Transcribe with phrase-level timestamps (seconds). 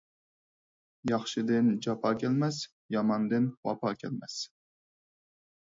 [1.11, 2.63] ياخشىدىن جاپا كەلمەس،
[2.97, 4.43] ياماندىن ۋاپا كەلمەس.